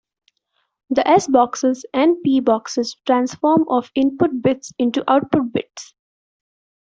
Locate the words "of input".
3.69-4.31